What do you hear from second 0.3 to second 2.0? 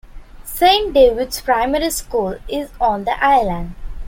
Saint David's Primary